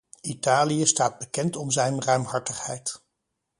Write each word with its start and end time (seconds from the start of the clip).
Italië 0.21 0.85
staat 0.85 1.17
bekend 1.17 1.55
om 1.55 1.71
zijn 1.71 2.01
ruimhartigheid. 2.01 3.01